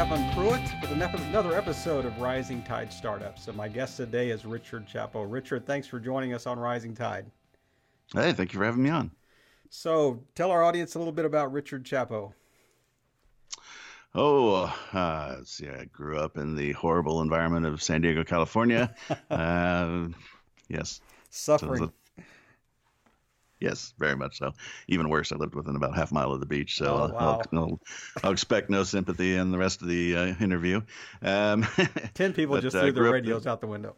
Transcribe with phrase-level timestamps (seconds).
[0.00, 3.48] Kaplan Pruitt with another episode of Rising Tide Startups.
[3.48, 5.26] And my guest today is Richard Chapo.
[5.30, 7.26] Richard, thanks for joining us on Rising Tide.
[8.14, 9.10] Hey, thank you for having me on.
[9.68, 12.32] So, tell our audience a little bit about Richard Chapo.
[14.14, 18.94] Oh, uh, see, I grew up in the horrible environment of San Diego, California.
[19.30, 20.06] uh,
[20.70, 21.02] yes.
[21.28, 21.92] Suffering.
[23.60, 24.52] Yes, very much so.
[24.88, 27.18] Even worse, I lived within about half a mile of the beach, so oh, wow.
[27.18, 27.80] I'll, I'll,
[28.24, 30.80] I'll, expect no sympathy in the rest of the uh, interview.
[31.20, 31.66] Um,
[32.14, 33.96] Ten people but, just uh, threw their radios out the window.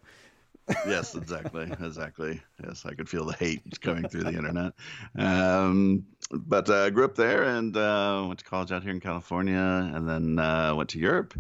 [0.86, 2.40] yes, exactly, exactly.
[2.62, 4.72] Yes, I could feel the hate coming through the internet.
[5.16, 9.00] Um, but I uh, grew up there and uh, went to college out here in
[9.00, 11.34] California, and then uh, went to Europe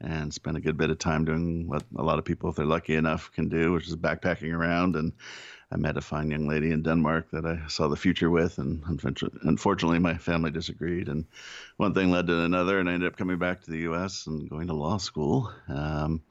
[0.00, 2.66] and spent a good bit of time doing what a lot of people, if they're
[2.66, 5.12] lucky enough, can do, which is backpacking around and
[5.70, 8.82] I met a fine young lady in Denmark that I saw the future with, and
[8.86, 11.08] unfortunately, my family disagreed.
[11.08, 11.26] And
[11.76, 14.26] one thing led to another, and I ended up coming back to the U.S.
[14.26, 16.22] and going to law school um,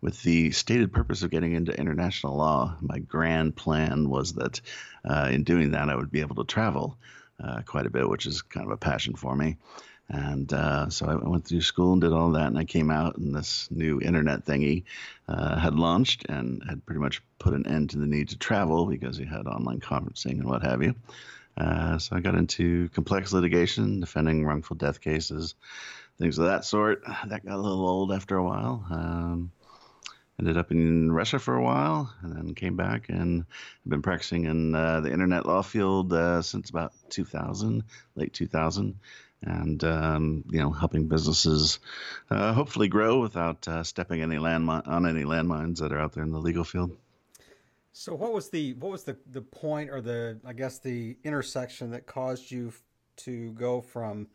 [0.00, 2.76] with the stated purpose of getting into international law.
[2.80, 4.60] My grand plan was that
[5.04, 6.96] uh, in doing that, I would be able to travel
[7.42, 9.56] uh, quite a bit, which is kind of a passion for me.
[10.08, 13.16] And uh, so I went through school and did all that, and I came out,
[13.16, 14.84] and this new internet thingy
[15.28, 18.86] uh, had launched and had pretty much put an end to the need to travel
[18.86, 20.94] because you had online conferencing and what have you.
[21.56, 25.54] Uh, so I got into complex litigation, defending wrongful death cases,
[26.18, 27.02] things of that sort.
[27.26, 28.86] That got a little old after a while.
[28.90, 29.52] Um,
[30.38, 34.44] ended up in Russia for a while, and then came back and have been practicing
[34.44, 37.82] in uh, the internet law field uh, since about 2000,
[38.16, 38.94] late 2000
[39.42, 41.78] and um, you know helping businesses
[42.30, 46.24] uh, hopefully grow without uh, stepping any landmi- on any landmines that are out there
[46.24, 46.96] in the legal field.
[47.92, 51.90] So what was the what was the the point or the I guess the intersection
[51.90, 52.72] that caused you
[53.18, 54.28] to go from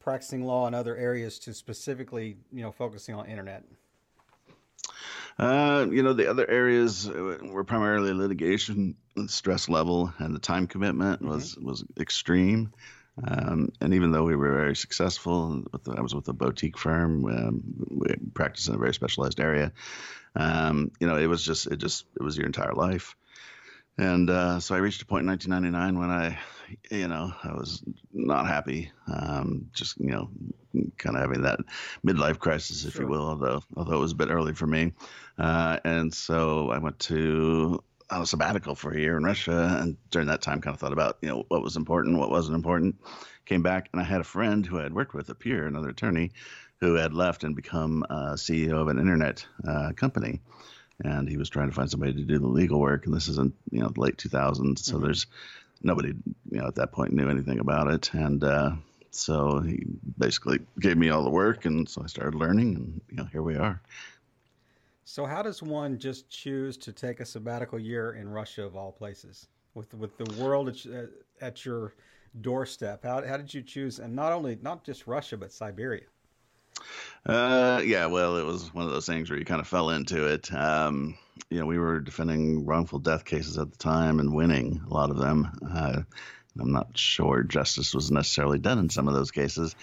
[0.00, 3.64] practicing law in other areas to specifically you know focusing on internet?
[5.38, 8.96] Uh, you know, the other areas uh, were primarily litigation.
[9.26, 11.30] Stress level and the time commitment mm-hmm.
[11.30, 12.72] was was extreme.
[13.22, 17.24] Um, and even though we were very successful, the, I was with a boutique firm.
[17.24, 19.72] Um, we practiced in a very specialized area.
[20.34, 23.16] Um, you know, it was just it just it was your entire life.
[23.98, 26.38] And uh, so I reached a point in 1999 when I,
[26.90, 27.82] you know, I was
[28.12, 28.92] not happy.
[29.10, 30.28] Um, just you know,
[30.98, 31.60] kind of having that
[32.06, 33.02] midlife crisis, if sure.
[33.02, 33.26] you will.
[33.26, 34.92] Although although it was a bit early for me.
[35.38, 39.96] Uh, and so I went to on a sabbatical for a year in Russia, and
[40.10, 42.96] during that time, kind of thought about you know what was important, what wasn't important.
[43.44, 45.88] Came back, and I had a friend who I had worked with, a peer, another
[45.88, 46.32] attorney,
[46.80, 50.40] who had left and become uh, CEO of an internet uh, company,
[51.02, 53.06] and he was trying to find somebody to do the legal work.
[53.06, 55.04] And this is in you know the late 2000s, so mm-hmm.
[55.04, 55.26] there's
[55.82, 56.08] nobody
[56.50, 58.72] you know at that point knew anything about it, and uh,
[59.10, 59.84] so he
[60.18, 63.42] basically gave me all the work, and so I started learning, and you know here
[63.42, 63.80] we are.
[65.08, 68.90] So, how does one just choose to take a sabbatical year in Russia, of all
[68.90, 71.94] places, with with the world at, at your
[72.40, 73.04] doorstep?
[73.04, 76.06] How, how did you choose, and not only not just Russia, but Siberia?
[77.24, 80.26] Uh, yeah, well, it was one of those things where you kind of fell into
[80.26, 80.52] it.
[80.52, 81.16] Um,
[81.50, 85.10] you know, we were defending wrongful death cases at the time and winning a lot
[85.10, 85.52] of them.
[85.72, 86.02] Uh,
[86.58, 89.76] I'm not sure justice was necessarily done in some of those cases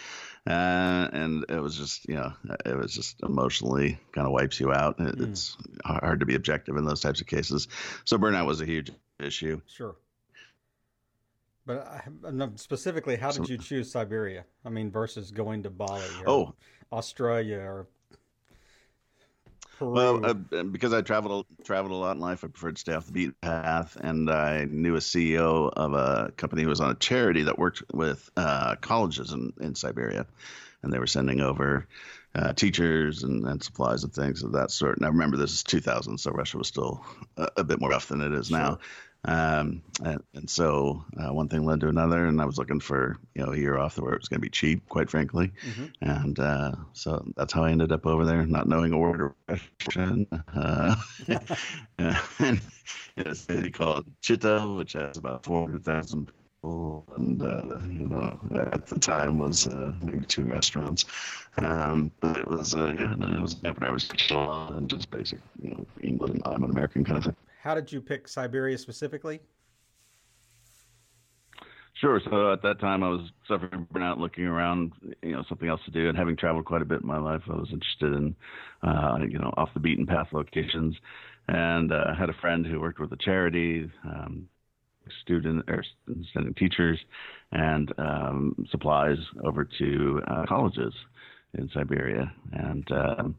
[0.46, 2.34] uh, and it was just you know
[2.66, 5.00] it was just emotionally kind of wipes you out.
[5.00, 5.30] It, mm.
[5.30, 7.68] It's hard to be objective in those types of cases.
[8.04, 9.62] So burnout was a huge issue.
[9.68, 9.96] Sure.
[11.66, 11.88] But
[12.26, 14.44] uh, specifically, how did you choose Siberia?
[14.66, 16.54] I mean, versus going to Bali or oh.
[16.92, 17.88] Australia or?
[19.80, 23.06] Well, uh, because I traveled traveled a lot in life, I preferred to stay off
[23.06, 23.98] the beaten path.
[24.00, 27.84] And I knew a CEO of a company who was on a charity that worked
[27.92, 30.26] with uh, colleges in, in Siberia,
[30.82, 31.88] and they were sending over
[32.36, 34.98] uh, teachers and, and, supplies and things of that sort.
[34.98, 37.06] And I remember this is 2000, so Russia was still
[37.38, 38.58] a, a bit more rough than it is sure.
[38.58, 38.80] now.
[39.26, 43.18] Um, and, and, so uh, one thing led to another, and I was looking for
[43.34, 45.54] you know a year off where it was going to be cheap, quite frankly.
[45.66, 45.86] Mm-hmm.
[46.02, 49.62] And uh, so that's how I ended up over there, not knowing a word of
[49.88, 50.28] Russian.
[50.56, 50.96] Uh,
[52.40, 52.62] and
[53.18, 58.08] in a city called Chita, which has about four hundred thousand people, and uh, you
[58.08, 58.40] know
[58.72, 61.06] at the time was uh, maybe two restaurants.
[61.58, 65.86] Um, but it was uh, yeah, it was I was and just basic, you know,
[66.02, 66.42] England.
[66.46, 67.36] I'm an American kind of thing.
[67.64, 69.40] How did you pick Siberia specifically?
[71.94, 72.20] Sure.
[72.30, 75.80] So at that time, I was suffering from burnout, looking around, you know, something else
[75.86, 78.36] to do, and having traveled quite a bit in my life, I was interested in,
[78.86, 80.94] uh, you know, off the beaten path locations,
[81.48, 84.50] and uh, had a friend who worked with a charity, um,
[85.22, 85.86] student or
[86.34, 87.00] sending teachers
[87.54, 90.94] and um, supplies over to uh, colleges
[91.58, 93.36] in Siberia, and um,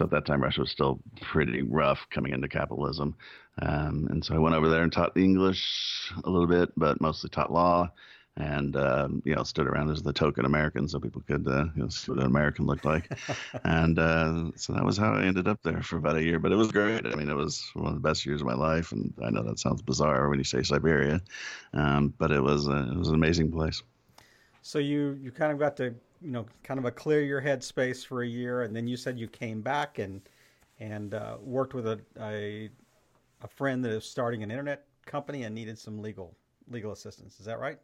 [0.00, 3.14] so at that time Russia was still pretty rough coming into capitalism,
[3.60, 7.28] um, and so I went over there and taught English a little bit, but mostly
[7.28, 7.90] taught law
[8.38, 11.82] and um, you know stood around as the token American, so people could uh, you
[11.82, 13.12] know, see what an American looked like.
[13.64, 16.38] and uh, so that was how I ended up there for about a year.
[16.38, 17.04] But it was great.
[17.04, 18.92] I mean, it was one of the best years of my life.
[18.92, 21.20] And I know that sounds bizarre when you say Siberia,
[21.74, 23.82] um, but it was uh, it was an amazing place.
[24.62, 27.62] So you you kind of got to you know kind of a clear your head
[27.62, 30.20] space for a year, and then you said you came back and
[30.78, 32.70] and uh, worked with a, a
[33.42, 36.34] a friend that is starting an internet company and needed some legal
[36.68, 37.38] legal assistance.
[37.40, 37.78] Is that right?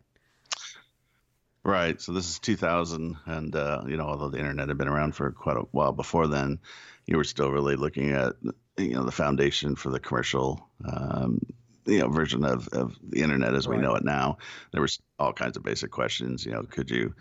[1.64, 2.00] Right.
[2.00, 5.32] So this is 2000, and uh, you know, although the internet had been around for
[5.32, 6.60] quite a while before then,
[7.06, 8.34] you were still really looking at
[8.78, 11.40] you know the foundation for the commercial um,
[11.84, 13.76] you know version of, of the internet as right.
[13.76, 14.38] we know it now.
[14.72, 16.46] There was all kinds of basic questions.
[16.46, 17.14] You know, could you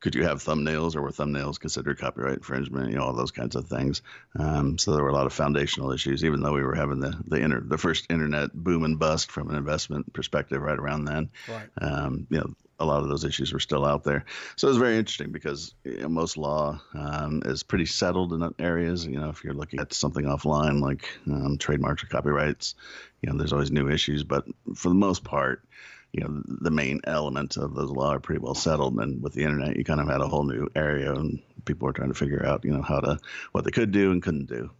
[0.00, 2.90] could you have thumbnails or were thumbnails considered copyright infringement?
[2.90, 4.02] You know, all those kinds of things.
[4.38, 7.16] Um, so there were a lot of foundational issues, even though we were having the
[7.26, 11.30] the, inter, the first internet boom and bust from an investment perspective right around then.
[11.48, 11.68] Right.
[11.80, 14.26] Um, you know, a lot of those issues were still out there.
[14.56, 18.54] So it was very interesting because you know, most law um, is pretty settled in
[18.58, 19.06] areas.
[19.06, 22.74] You know, if you're looking at something offline like um, trademarks or copyrights,
[23.22, 24.24] you know, there's always new issues.
[24.24, 24.44] But
[24.74, 25.62] for the most part,
[26.12, 28.98] you know, the main elements of those law are pretty well settled.
[28.98, 31.92] And with the internet, you kind of had a whole new area, and people were
[31.92, 33.18] trying to figure out, you know, how to
[33.52, 34.70] what they could do and couldn't do.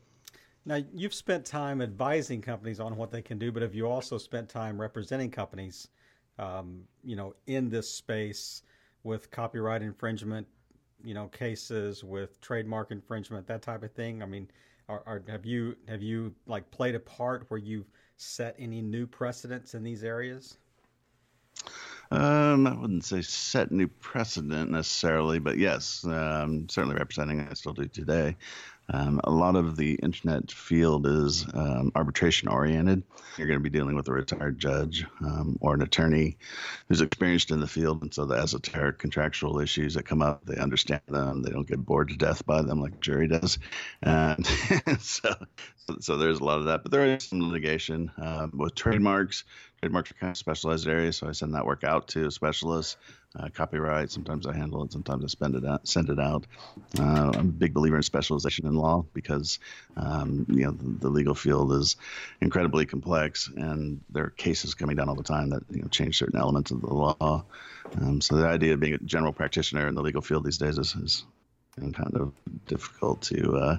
[0.65, 4.19] Now, you've spent time advising companies on what they can do, but have you also
[4.19, 5.89] spent time representing companies?
[6.39, 8.63] um, you know, in this space
[9.05, 10.47] with copyright infringement,
[11.05, 14.23] you know, cases with trademark infringement, that type of thing?
[14.23, 14.49] I mean,
[14.89, 19.07] are, are, have you have you like played a part where you've set any new
[19.07, 20.59] precedents in these areas?
[22.11, 27.41] Um, I wouldn't say set new precedent necessarily, but yes, um, certainly representing.
[27.41, 28.37] I still do today.
[28.89, 33.03] Um, a lot of the internet field is um, arbitration oriented.
[33.37, 36.39] You're going to be dealing with a retired judge um, or an attorney
[36.89, 40.57] who's experienced in the field, and so the esoteric contractual issues that come up, they
[40.57, 41.43] understand them.
[41.43, 43.59] They don't get bored to death by them like jury does,
[44.03, 44.47] and
[45.01, 45.35] so,
[46.01, 46.83] so there's a lot of that.
[46.83, 49.45] But there is some litigation um, with trademarks.
[49.81, 52.97] Trademarks are kind of specialized areas, so I send that work out to specialists
[53.39, 54.11] uh, copyright.
[54.11, 54.93] Sometimes I handle it.
[54.93, 56.47] Sometimes I spend it out, send it out.
[56.99, 59.59] Uh, I'm a big believer in specialization in law because
[59.97, 61.97] um, you know the, the, legal field is
[62.41, 66.19] incredibly complex, and there are cases coming down all the time that you know change
[66.19, 67.45] certain elements of the law.
[68.01, 70.79] Um, so the idea of being a general practitioner in the legal field these days
[70.79, 71.25] is, is
[71.77, 72.33] kind of
[72.67, 73.79] difficult to uh,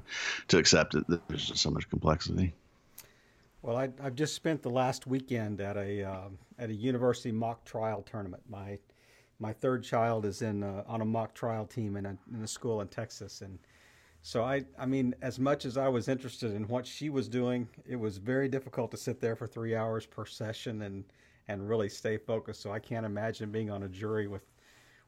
[0.49, 0.95] to accept.
[0.95, 1.05] It.
[1.27, 2.53] There's just so much complexity.
[3.63, 6.29] Well, I, have just spent the last weekend at a uh,
[6.59, 8.43] at a university mock trial tournament.
[8.49, 8.77] My
[9.39, 12.47] my third child is in uh, on a mock trial team in a, in a
[12.47, 13.59] school in Texas, and
[14.21, 17.67] so I I mean, as much as I was interested in what she was doing,
[17.87, 21.03] it was very difficult to sit there for three hours per session and
[21.47, 22.61] and really stay focused.
[22.61, 24.43] So I can't imagine being on a jury with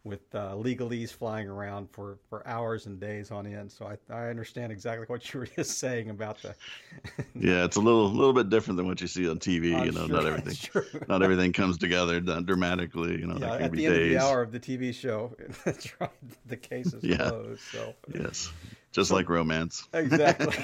[0.03, 3.71] with uh, legalese flying around for, for hours and days on end.
[3.71, 6.55] So I, I understand exactly what you were just saying about the.
[7.35, 9.75] yeah, it's a little little bit different than what you see on TV.
[9.75, 13.19] I'm you know, sure not everything not everything comes together dramatically.
[13.19, 13.85] You know, yeah, at the days.
[13.87, 15.35] end of the hour of the TV show,
[15.65, 16.09] that's right.
[16.45, 17.29] The case is yeah.
[17.29, 17.61] closed.
[17.71, 18.51] So yes,
[18.91, 19.87] just so, like romance.
[19.93, 20.55] exactly,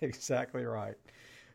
[0.00, 0.96] exactly right.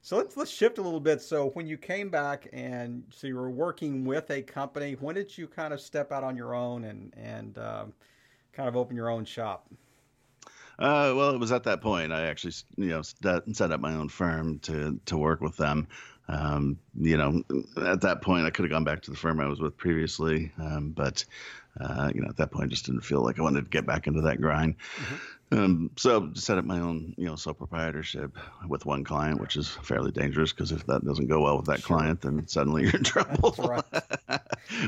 [0.05, 1.19] So let's let's shift a little bit.
[1.19, 5.35] So when you came back and so you were working with a company, when did
[5.35, 7.93] you kind of step out on your own and and um,
[8.53, 9.67] kind of open your own shop?
[10.77, 14.07] Uh, well, it was at that point I actually you know set up my own
[14.07, 15.87] firm to to work with them.
[16.27, 17.41] Um, you know,
[17.83, 20.51] at that point I could have gone back to the firm I was with previously,
[20.59, 21.25] um, but
[21.79, 23.87] uh, you know at that point I just didn't feel like I wanted to get
[23.87, 24.75] back into that grind.
[24.97, 25.15] Mm-hmm.
[25.55, 29.69] Um, so set up my own, you know, sole proprietorship with one client, which is
[29.69, 31.97] fairly dangerous because if that doesn't go well with that sure.
[31.97, 33.55] client, then suddenly you're in trouble.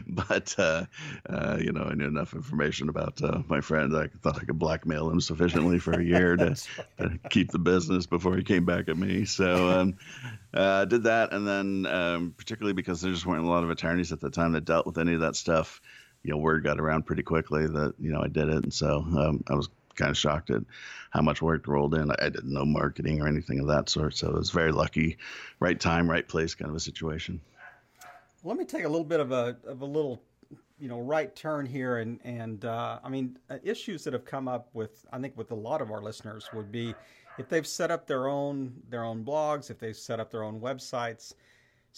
[0.08, 0.86] but uh,
[1.30, 3.96] uh, you know, I knew enough information about uh, my friend.
[3.96, 6.56] I thought I could blackmail him sufficiently for a year to,
[6.98, 9.24] to, keep the business before he came back at me.
[9.26, 9.98] So um,
[10.54, 14.12] uh, did that, and then um, particularly because there just weren't a lot of attorneys
[14.12, 15.82] at the time that dealt with any of that stuff.
[16.24, 18.98] You know, word got around pretty quickly that you know I did it, and so
[18.98, 20.64] um, I was kind of shocked at
[21.10, 22.12] how much work rolled in.
[22.12, 25.18] I didn't know marketing or anything of that sort, so it was very lucky,
[25.60, 27.42] right time, right place kind of a situation.
[28.44, 30.22] Let me take a little bit of a of a little,
[30.80, 34.48] you know, right turn here, and and uh, I mean uh, issues that have come
[34.48, 36.96] up with I think with a lot of our listeners would be
[37.38, 40.60] if they've set up their own their own blogs, if they've set up their own
[40.62, 41.34] websites.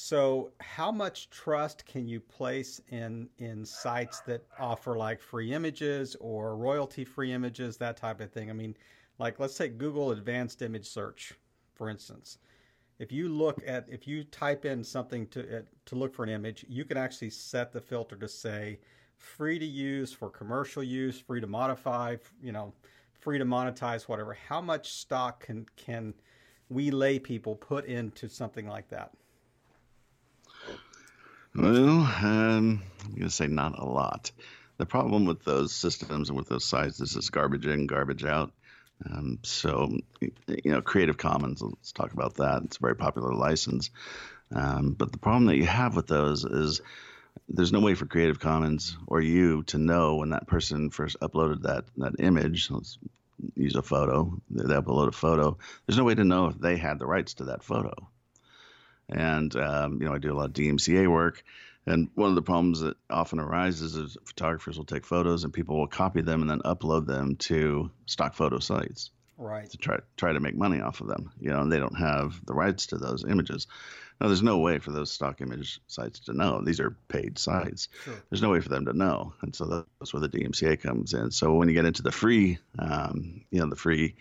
[0.01, 6.15] So, how much trust can you place in in sites that offer like free images
[6.21, 8.49] or royalty free images, that type of thing?
[8.49, 8.77] I mean,
[9.17, 11.33] like let's take Google Advanced Image Search,
[11.73, 12.37] for instance.
[12.97, 16.65] If you look at if you type in something to to look for an image,
[16.69, 18.79] you can actually set the filter to say
[19.17, 22.73] free to use for commercial use, free to modify, you know,
[23.11, 24.33] free to monetize, whatever.
[24.47, 26.13] How much stock can can
[26.69, 29.11] we lay people put into something like that?
[31.55, 34.31] Well, um, I'm going to say not a lot.
[34.77, 38.51] The problem with those systems and with those sites is garbage in, garbage out.
[39.05, 42.63] Um, so, you know, Creative Commons, let's talk about that.
[42.65, 43.89] It's a very popular license.
[44.53, 46.81] Um, but the problem that you have with those is
[47.47, 51.63] there's no way for Creative Commons or you to know when that person first uploaded
[51.63, 52.69] that, that image.
[52.69, 52.97] Let's
[53.55, 55.57] use a photo, they upload a photo.
[55.85, 57.93] There's no way to know if they had the rights to that photo.
[59.09, 61.43] And, um, you know, I do a lot of DMCA work.
[61.85, 65.77] And one of the problems that often arises is photographers will take photos and people
[65.77, 69.11] will copy them and then upload them to stock photo sites.
[69.37, 69.69] Right.
[69.69, 72.45] To try try to make money off of them, you know, and they don't have
[72.45, 73.67] the rights to those images.
[74.19, 76.61] Now, there's no way for those stock image sites to know.
[76.61, 77.87] These are paid sites.
[78.03, 78.13] Sure.
[78.29, 81.31] There's no way for them to know, and so that's where the DMCA comes in.
[81.31, 84.15] So when you get into the free, um, you know, the free,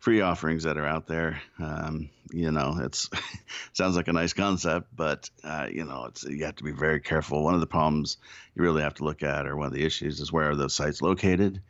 [0.00, 3.08] free offerings that are out there, um, you know, it's
[3.72, 7.00] sounds like a nice concept, but uh, you know, it's you have to be very
[7.00, 7.44] careful.
[7.44, 8.16] One of the problems
[8.56, 10.74] you really have to look at, or one of the issues, is where are those
[10.74, 11.60] sites located?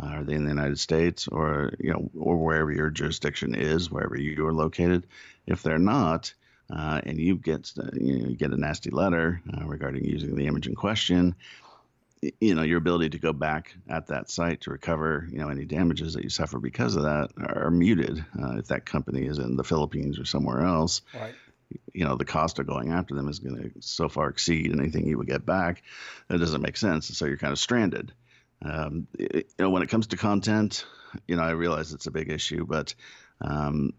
[0.00, 3.90] Uh, are they in the United States, or you know, or wherever your jurisdiction is,
[3.90, 5.06] wherever you are located?
[5.46, 6.32] If they're not,
[6.74, 10.46] uh, and you get you, know, you, get a nasty letter uh, regarding using the
[10.46, 11.34] image in question,
[12.40, 15.64] you know your ability to go back at that site to recover you know any
[15.64, 19.56] damages that you suffer because of that are muted uh, if that company is in
[19.56, 21.02] the Philippines or somewhere else.
[21.14, 21.34] Right.
[21.92, 25.06] You know the cost of going after them is going to so far exceed anything
[25.06, 25.82] you would get back.
[26.28, 28.12] That doesn't make sense, and so you're kind of stranded.
[28.62, 30.86] Um, it, you know when it comes to content,
[31.26, 32.94] you know I realize it's a big issue, but
[33.40, 33.92] um,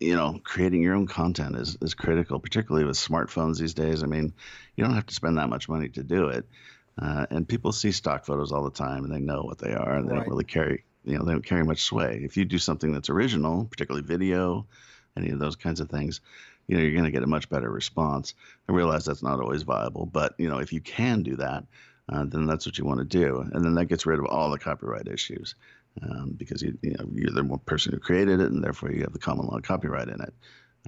[0.00, 4.02] you know, creating your own content is, is critical, particularly with smartphones these days.
[4.02, 4.32] I mean,
[4.76, 6.46] you don't have to spend that much money to do it.
[7.00, 9.94] Uh, and people see stock photos all the time and they know what they are
[9.94, 10.20] and they right.
[10.20, 12.20] don't really carry, you know, they don't carry much sway.
[12.22, 14.66] If you do something that's original, particularly video,
[15.16, 16.20] any of those kinds of things,
[16.66, 18.34] you know, you're going to get a much better response.
[18.68, 21.64] I realize that's not always viable, but, you know, if you can do that,
[22.08, 23.40] uh, then that's what you want to do.
[23.40, 25.54] And then that gets rid of all the copyright issues
[26.02, 29.12] um, because you, you know, you're the person who created it, and therefore you have
[29.12, 30.34] the common law copyright in it.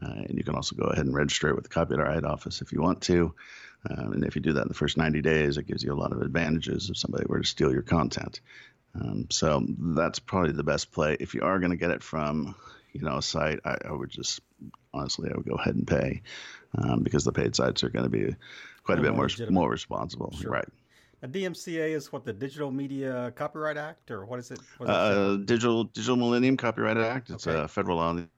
[0.00, 2.72] Uh, and you can also go ahead and register it with the Copyright Office if
[2.72, 3.34] you want to.
[3.88, 5.98] Um, and if you do that in the first 90 days, it gives you a
[5.98, 8.40] lot of advantages if somebody were to steal your content.
[8.94, 11.16] Um, so that's probably the best play.
[11.18, 12.54] If you are going to get it from,
[12.92, 14.40] you know, a site, I, I, would just
[14.92, 16.22] honestly, I would go ahead and pay
[16.76, 18.34] um, because the paid sites are going to be
[18.82, 20.50] quite a bit more more responsible, sure.
[20.50, 20.68] right?
[21.22, 24.60] A DMCA is what the Digital Media Copyright Act, or what is it?
[24.76, 27.30] What is uh, Digital Digital Millennium Copyright Act.
[27.30, 27.58] It's okay.
[27.58, 28.28] a federal law in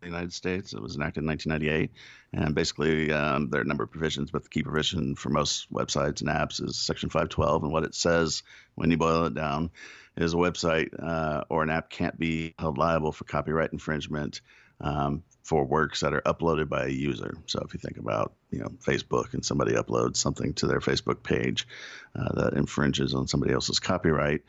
[0.00, 0.72] the United States.
[0.72, 1.92] It was enacted in 1998,
[2.32, 5.70] and basically um, there are a number of provisions, but the key provision for most
[5.70, 8.42] websites and apps is Section 512, and what it says
[8.76, 9.70] when you boil it down
[10.16, 14.40] is a website uh, or an app can't be held liable for copyright infringement
[14.80, 17.38] um, for works that are uploaded by a user.
[17.46, 21.22] So if you think about, you know, Facebook and somebody uploads something to their Facebook
[21.22, 21.68] page
[22.16, 24.42] uh, that infringes on somebody else's copyright,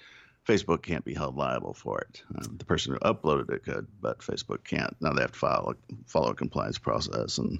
[0.48, 2.24] Facebook can't be held liable for it.
[2.36, 4.96] Um, the person who uploaded it could, but Facebook can't.
[5.00, 5.76] Now they have to follow
[6.08, 7.60] follow a compliance process, and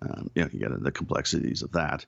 [0.00, 2.06] um, you know you get into the complexities of that.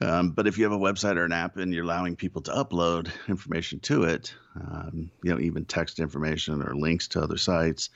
[0.00, 2.50] Um, but if you have a website or an app and you're allowing people to
[2.50, 7.90] upload information to it, um, you know, even text information or links to other sites,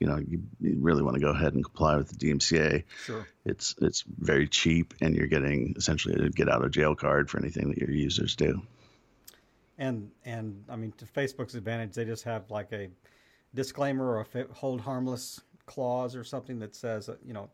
[0.00, 2.84] you know you, you, really want to go ahead and comply with the DMCA.
[3.04, 3.26] Sure.
[3.44, 7.38] It's it's very cheap, and you're getting essentially a get out of jail card for
[7.38, 8.62] anything that your users do.
[9.78, 12.88] And and I mean, to Facebook's advantage, they just have like a
[13.54, 17.50] disclaimer or a hold harmless clause or something that says, you know,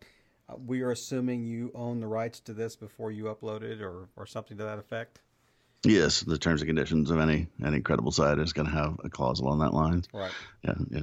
[0.66, 4.26] we are assuming you own the rights to this before you upload it, or or
[4.26, 5.20] something to that effect.
[5.84, 9.10] Yes, the terms and conditions of any any credible site is going to have a
[9.10, 10.04] clause along that line.
[10.12, 10.30] Right.
[10.62, 11.00] Yeah, yeah,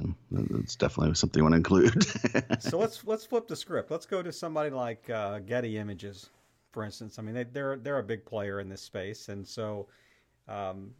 [0.58, 2.62] it's definitely something you want to include.
[2.62, 3.90] so let's let's flip the script.
[3.90, 6.30] Let's go to somebody like uh, Getty Images,
[6.72, 7.18] for instance.
[7.18, 9.86] I mean, they, they're they're a big player in this space, and so
[10.48, 10.92] um,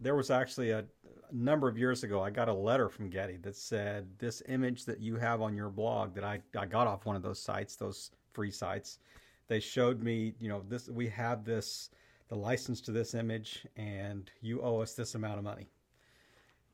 [0.00, 2.22] there was actually a, a number of years ago.
[2.22, 5.68] I got a letter from Getty that said this image that you have on your
[5.68, 8.98] blog that I I got off one of those sites, those free sites.
[9.46, 11.90] They showed me, you know, this we have this
[12.28, 15.68] the license to this image and you owe us this amount of money.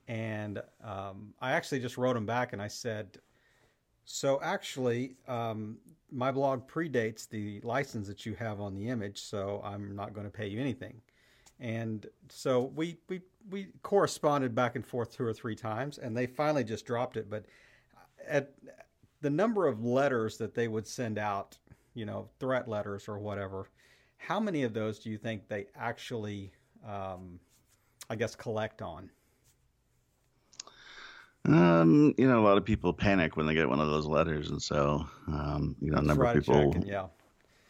[0.09, 3.19] And um, I actually just wrote him back and I said,
[4.04, 5.78] so actually, um,
[6.11, 10.26] my blog predates the license that you have on the image, so I'm not going
[10.26, 11.00] to pay you anything.
[11.61, 16.26] And so we we we corresponded back and forth two or three times, and they
[16.26, 17.30] finally just dropped it.
[17.30, 17.45] But
[18.26, 18.54] at
[19.21, 21.57] the number of letters that they would send out,
[21.95, 23.69] you know, threat letters or whatever,
[24.20, 26.52] how many of those do you think they actually,
[26.86, 27.40] um,
[28.08, 29.10] I guess, collect on?
[31.46, 34.50] Um, you know, a lot of people panic when they get one of those letters,
[34.50, 37.06] and so um, you know, a number of people, checking, yeah,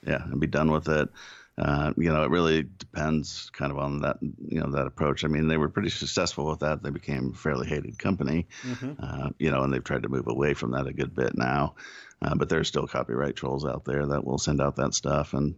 [0.04, 1.08] yeah, and be done with it.
[1.56, 4.16] Uh, you know, it really depends kind of on that,
[4.48, 5.24] you know, that approach.
[5.24, 6.82] I mean, they were pretty successful with that.
[6.82, 8.92] They became a fairly hated company, mm-hmm.
[8.98, 11.74] uh, you know, and they've tried to move away from that a good bit now.
[12.22, 15.34] Uh, but there's still copyright trolls out there that will send out that stuff.
[15.34, 15.54] And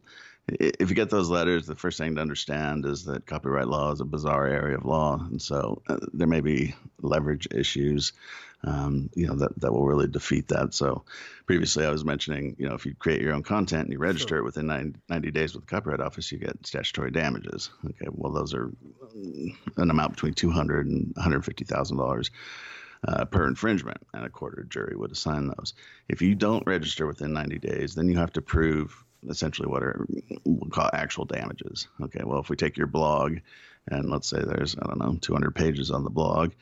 [0.60, 4.00] if you get those letters, the first thing to understand is that copyright law is
[4.00, 8.12] a bizarre area of law, and so uh, there may be leverage issues,
[8.64, 10.74] um, you know, that that will really defeat that.
[10.74, 11.04] So,
[11.46, 14.30] previously I was mentioning, you know, if you create your own content and you register
[14.30, 14.38] sure.
[14.38, 17.70] it within 90, 90, days with the Copyright Office, you get statutory damages.
[17.84, 18.70] Okay, well, those are
[19.76, 22.30] an amount between two hundred and one hundred fifty thousand dollars.
[23.04, 25.74] Uh, per infringement, and a court or jury would assign those.
[26.08, 28.94] If you don't register within 90 days, then you have to prove
[29.28, 30.06] essentially what are
[30.44, 31.88] we'll call actual damages.
[32.00, 33.38] Okay, well, if we take your blog
[33.88, 36.52] and let's say there's, I don't know, 200 pages on the blog,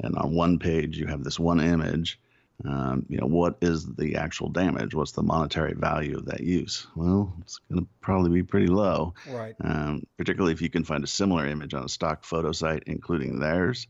[0.00, 2.18] and on one page you have this one image,
[2.64, 4.94] um, you know, what is the actual damage?
[4.94, 6.86] What's the monetary value of that use?
[6.94, 9.14] Well, it's going to probably be pretty low.
[9.28, 9.54] Right.
[9.60, 13.40] Um, particularly if you can find a similar image on a stock photo site, including
[13.40, 13.88] theirs,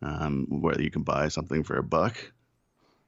[0.00, 2.16] um, where you can buy something for a buck.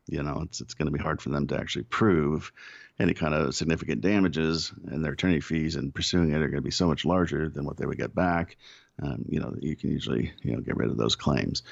[0.09, 2.53] You know, it's it's going to be hard for them to actually prove
[3.01, 6.61] any kind of significant damages, and their attorney fees and pursuing it are going to
[6.61, 8.59] be so much larger than what they would get back.
[9.03, 11.63] Um, you know, you can usually you know get rid of those claims.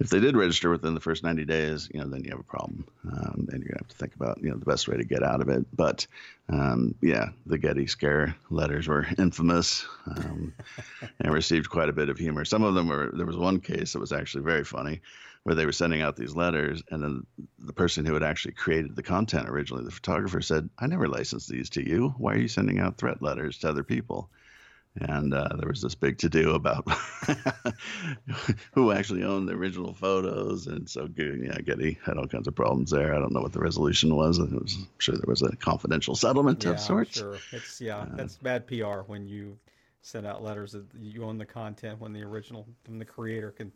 [0.00, 2.42] If they did register within the first 90 days, you know, then you have a
[2.42, 5.04] problem, um, and you're gonna have to think about you know the best way to
[5.04, 5.64] get out of it.
[5.72, 6.08] But
[6.48, 10.52] um, yeah, the Getty scare letters were infamous um,
[11.20, 12.44] and received quite a bit of humor.
[12.44, 13.12] Some of them were.
[13.14, 15.00] There was one case that was actually very funny
[15.44, 17.26] where they were sending out these letters, and then
[17.58, 21.48] the person who had actually created the content originally, the photographer, said, "I never licensed
[21.48, 22.14] these to you.
[22.16, 24.30] Why are you sending out threat letters to other people?"
[25.00, 26.86] And uh, there was this big to do about
[28.72, 32.90] who actually owned the original photos, and so yeah, Getty had all kinds of problems
[32.90, 33.14] there.
[33.14, 34.38] I don't know what the resolution was.
[34.38, 37.18] I was I'm sure there was a confidential settlement yeah, of sorts.
[37.18, 39.58] Sure, it's yeah, uh, that's bad PR when you
[40.02, 43.72] send out letters that you own the content when the original from the creator can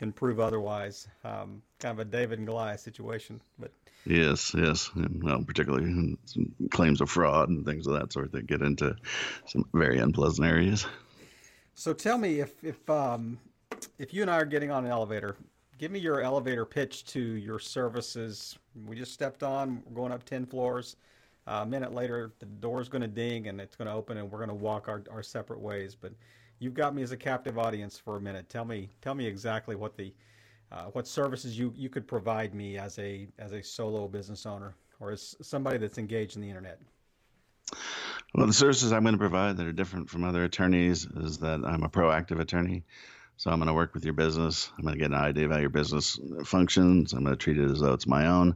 [0.00, 1.06] can prove otherwise.
[1.24, 3.70] Um, kind of a David and Goliath situation, but
[4.06, 6.16] yes, yes, and, well, particularly
[6.70, 8.96] claims of fraud and things of that sort that get into
[9.44, 10.86] some very unpleasant areas.
[11.74, 13.38] So tell me if if um,
[13.98, 15.36] if you and I are getting on an elevator,
[15.76, 18.58] give me your elevator pitch to your services.
[18.86, 20.96] We just stepped on, we're going up ten floors.
[21.46, 24.30] Uh, a minute later, the door's going to ding and it's going to open, and
[24.30, 25.94] we're going to walk our, our separate ways.
[25.94, 26.12] But
[26.60, 28.48] you've got me as a captive audience for a minute.
[28.48, 30.12] Tell me, tell me exactly what the
[30.70, 34.76] uh, what services you, you could provide me as a as a solo business owner
[35.00, 36.78] or as somebody that's engaged in the internet.
[38.32, 41.64] Well, the services I'm going to provide that are different from other attorneys is that
[41.64, 42.84] I'm a proactive attorney.
[43.40, 44.70] So I'm going to work with your business.
[44.76, 47.14] I'm going to get an idea of how your business functions.
[47.14, 48.54] I'm going to treat it as though it's my own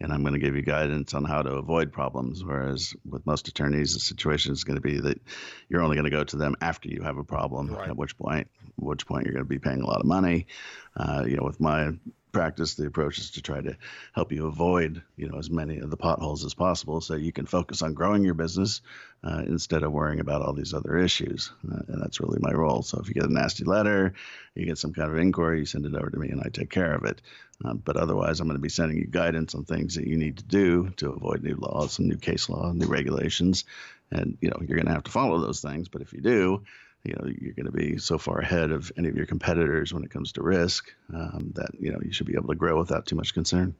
[0.00, 2.42] and I'm going to give you guidance on how to avoid problems.
[2.42, 5.20] Whereas with most attorneys, the situation is going to be that
[5.68, 7.68] you're only going to go to them after you have a problem.
[7.68, 7.90] Right.
[7.90, 10.48] At which point, which point you're going to be paying a lot of money.
[10.96, 11.92] Uh, you know, with my
[12.34, 13.76] practice, the approach is to try to
[14.12, 17.46] help you avoid, you know, as many of the potholes as possible, so you can
[17.46, 18.82] focus on growing your business
[19.22, 21.50] uh, instead of worrying about all these other issues.
[21.66, 22.82] Uh, and that's really my role.
[22.82, 24.12] So if you get a nasty letter,
[24.54, 26.68] you get some kind of inquiry, you send it over to me, and I take
[26.68, 27.22] care of it.
[27.64, 30.38] Uh, but otherwise, I'm going to be sending you guidance on things that you need
[30.38, 33.64] to do to avoid new laws and new case law, and new regulations,
[34.10, 35.88] and you know you're going to have to follow those things.
[35.88, 36.64] But if you do,
[37.04, 40.02] you know you're going to be so far ahead of any of your competitors when
[40.02, 43.06] it comes to risk um, that you know you should be able to grow without
[43.06, 43.74] too much concern.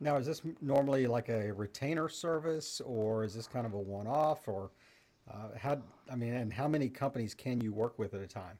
[0.00, 4.48] Now, is this normally like a retainer service, or is this kind of a one-off,
[4.48, 4.70] or
[5.30, 5.78] uh, how?
[6.10, 8.58] I mean, and how many companies can you work with at a time?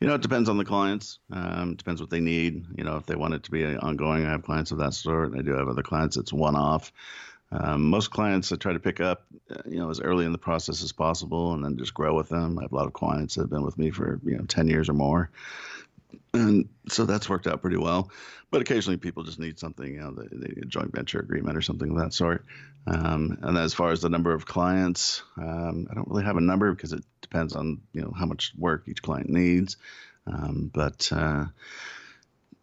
[0.00, 1.20] You know, it depends on the clients.
[1.30, 2.66] Um, depends what they need.
[2.76, 5.36] You know, if they want it to be ongoing, I have clients of that sort.
[5.38, 6.92] I do have other clients it's one-off.
[7.52, 10.38] Um, most clients I try to pick up, uh, you know, as early in the
[10.38, 12.58] process as possible, and then just grow with them.
[12.58, 14.68] I have a lot of clients that have been with me for you know ten
[14.68, 15.30] years or more,
[16.32, 18.10] and so that's worked out pretty well.
[18.50, 20.14] But occasionally, people just need something, you know,
[20.62, 22.44] a joint venture agreement or something of that sort.
[22.86, 26.42] Um, and as far as the number of clients, um, I don't really have a
[26.42, 29.76] number because it depends on you know how much work each client needs.
[30.26, 31.46] Um, but uh,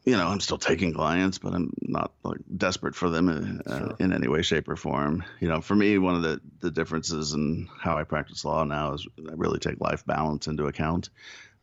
[0.06, 3.96] you know, I'm still taking clients, but I'm not like desperate for them uh, sure.
[4.00, 5.24] in any way, shape, or form.
[5.40, 8.94] You know, for me, one of the, the differences in how I practice law now
[8.94, 11.10] is I really take life balance into account.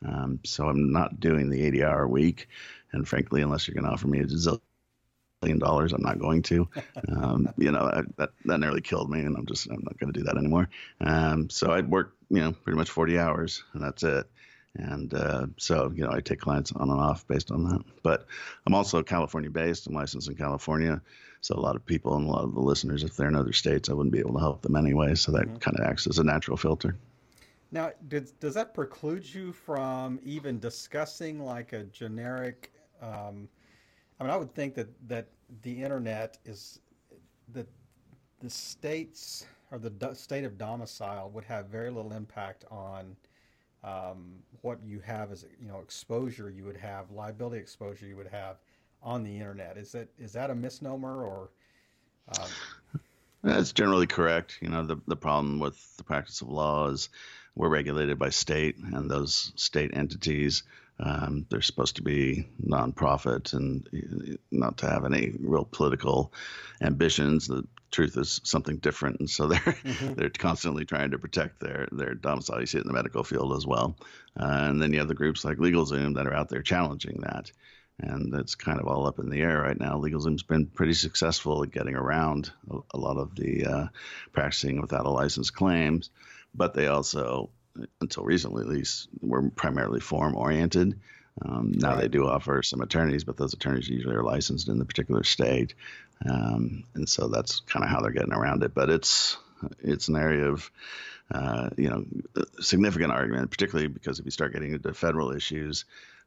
[0.07, 2.49] Um, so I'm not doing the 80 hour week.
[2.93, 4.61] And frankly, unless you're going to offer me a zillion
[5.59, 6.69] dollars, I'm not going to.
[7.09, 10.13] Um, you know, I, that, that nearly killed me, and I'm just, I'm not going
[10.13, 10.69] to do that anymore.
[11.01, 14.29] Um, so I'd work, you know, pretty much 40 hours, and that's it.
[14.79, 17.83] And uh, so, you know, I take clients on and off based on that.
[18.03, 18.27] But
[18.67, 19.87] I'm also California based.
[19.87, 21.01] I'm licensed in California.
[21.41, 23.53] So a lot of people and a lot of the listeners, if they're in other
[23.53, 25.15] states, I wouldn't be able to help them anyway.
[25.15, 25.57] So that mm-hmm.
[25.57, 26.97] kind of acts as a natural filter.
[27.73, 32.73] Now, did, does that preclude you from even discussing like a generic?
[33.03, 33.49] Um,
[34.19, 35.29] I mean, I would think that that
[35.63, 36.81] the internet is
[37.53, 37.69] that
[38.41, 43.17] the states or the do- state of domicile would have very little impact on
[43.85, 48.29] um, what you have as you know exposure you would have liability exposure you would
[48.29, 48.57] have
[49.03, 49.77] on the internet.
[49.77, 51.51] Is that is that a misnomer or?
[52.39, 52.49] Um...
[53.43, 54.59] That's generally correct.
[54.61, 57.09] You know, the the problem with the practice of law is
[57.55, 60.65] we're regulated by state, and those state entities
[60.99, 66.33] um, they're supposed to be nonprofit and not to have any real political
[66.81, 67.47] ambitions.
[67.47, 70.15] The truth is something different, and so they're mm-hmm.
[70.15, 72.61] they're constantly trying to protect their their domicile.
[72.61, 73.97] You see it in the medical field as well,
[74.39, 77.53] uh, and then you have the groups like LegalZoom that are out there challenging that,
[78.01, 79.99] and it's kind of all up in the air right now.
[79.99, 83.87] LegalZoom's been pretty successful at getting around a, a lot of the uh,
[84.33, 86.09] practicing without a license claims,
[86.55, 87.51] but they also,
[88.01, 90.99] until recently at least, were primarily form oriented.
[91.43, 92.03] Um, now right.
[92.03, 95.75] they do offer some attorneys, but those attorneys usually are licensed in the particular state,
[96.25, 98.75] um, and so that's kind of how they're getting around it.
[98.75, 99.37] But it's
[99.81, 100.71] it's an area of
[101.31, 102.07] uh, you know
[102.61, 105.85] significant argument, particularly because if you start getting into federal issues.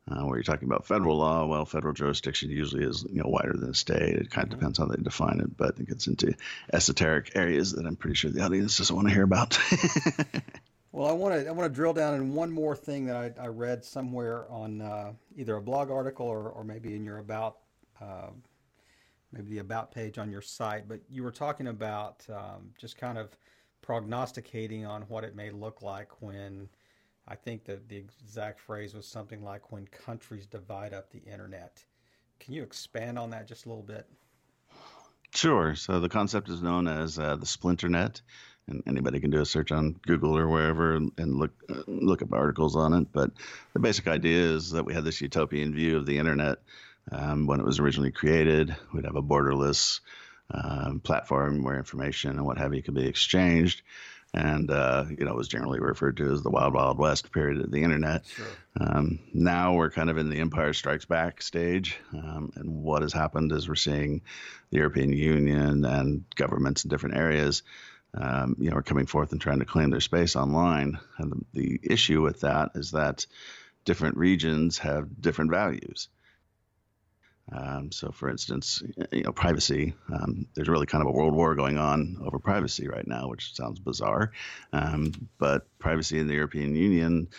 [0.09, 3.53] Uh, where you're talking about federal law, well, federal jurisdiction usually is you know wider
[3.53, 4.15] than the state.
[4.15, 4.59] It kind of mm-hmm.
[4.59, 6.33] depends how they define it, but it gets into
[6.73, 9.59] esoteric areas that I'm pretty sure the audience doesn't want to hear about.
[10.99, 13.43] Well, I want to I want to drill down in one more thing that I,
[13.45, 17.59] I read somewhere on uh, either a blog article or, or maybe in your about
[18.01, 18.31] uh,
[19.31, 20.89] maybe the about page on your site.
[20.89, 23.29] But you were talking about um, just kind of
[23.81, 26.67] prognosticating on what it may look like when
[27.29, 31.81] I think that the exact phrase was something like when countries divide up the internet.
[32.41, 34.05] Can you expand on that just a little bit?
[35.33, 35.75] Sure.
[35.75, 38.19] So the concept is known as uh, the splinternet
[38.69, 42.33] and anybody can do a search on Google or wherever and, look uh, look up
[42.33, 43.07] articles on it.
[43.11, 43.31] But
[43.73, 46.59] the basic idea is that we had this utopian view of the internet
[47.11, 48.75] um, when it was originally created.
[48.93, 49.99] We'd have a borderless
[50.51, 53.81] um, platform where information and what have you could be exchanged.
[54.31, 57.61] And uh, you know, it was generally referred to as the Wild Wild West period
[57.61, 58.27] of the internet.
[58.27, 58.45] Sure.
[58.79, 63.11] Um, now we're kind of in the Empire Strikes Back stage, um, and what has
[63.11, 64.21] happened is we're seeing
[64.69, 67.63] the European Union and governments in different areas
[68.13, 70.99] um, you know, are coming forth and trying to claim their space online.
[71.17, 73.25] And the, the issue with that is that
[73.85, 76.09] different regions have different values.
[77.51, 79.95] Um, so, for instance, you know, privacy.
[80.13, 83.55] Um, there's really kind of a world war going on over privacy right now, which
[83.55, 84.31] sounds bizarre.
[84.71, 87.29] Um, but privacy in the European Union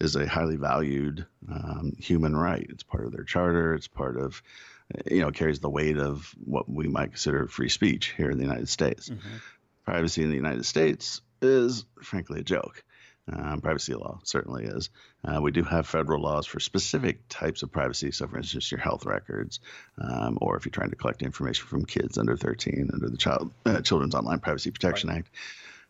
[0.00, 2.66] is a highly valued um, human right.
[2.68, 3.74] It's part of their charter.
[3.74, 4.42] It's part of,
[5.08, 8.44] you know, carries the weight of what we might consider free speech here in the
[8.44, 9.08] United States.
[9.08, 9.36] Mm-hmm
[9.90, 12.84] privacy in the United States is frankly a joke.
[13.32, 14.88] Um, privacy law certainly is.
[15.24, 18.12] Uh, we do have federal laws for specific types of privacy.
[18.12, 19.58] So, for instance, your health records,
[19.98, 23.52] um, or if you're trying to collect information from kids under 13 under the Child
[23.66, 25.18] uh, Children's Online Privacy Protection right.
[25.18, 25.30] Act,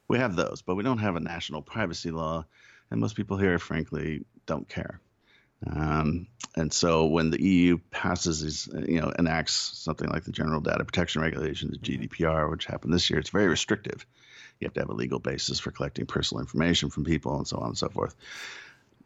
[0.08, 0.62] we have those.
[0.62, 2.46] But we don't have a national privacy law,
[2.90, 4.98] and most people here, frankly, don't care.
[5.66, 10.60] Um, and so when the EU passes these, you know, enacts something like the General
[10.60, 14.06] Data Protection Regulations, GDPR, which happened this year, it's very restrictive.
[14.58, 17.58] You have to have a legal basis for collecting personal information from people and so
[17.58, 18.14] on and so forth.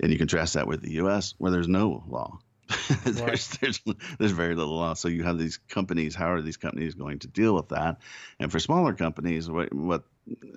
[0.01, 2.39] And you contrast that with the U.S., where there's no law.
[3.05, 3.81] there's, there's
[4.19, 4.95] there's very little law.
[4.95, 6.15] So you have these companies.
[6.15, 7.99] How are these companies going to deal with that?
[8.41, 10.05] And for smaller companies, what what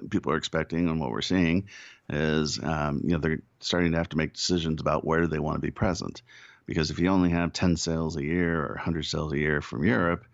[0.09, 1.67] people are expecting and what we're seeing
[2.09, 5.55] is, um, you know, they're starting to have to make decisions about where they want
[5.55, 6.21] to be present.
[6.65, 9.85] Because if you only have 10 sales a year or 100 sales a year from
[9.85, 10.25] Europe,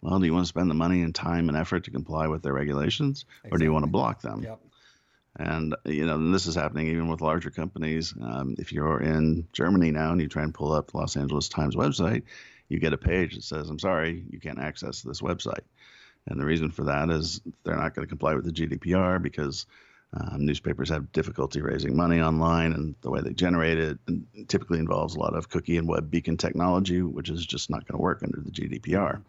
[0.00, 2.42] well, do you want to spend the money and time and effort to comply with
[2.42, 3.50] their regulations, exactly.
[3.50, 4.42] or do you want to block them?
[4.42, 4.60] Yep.
[5.36, 8.12] And you know, and this is happening even with larger companies.
[8.20, 11.48] Um, if you're in Germany now and you try and pull up the Los Angeles
[11.48, 12.24] Times website,
[12.68, 15.62] you get a page that says, "I'm sorry, you can't access this website."
[16.26, 19.66] And the reason for that is they're not going to comply with the GDPR because
[20.14, 23.98] Um, newspapers have difficulty raising money online, and the way they generate it
[24.46, 27.96] typically involves a lot of cookie and web beacon technology, which is just not going
[27.98, 29.22] to work under the GDPR.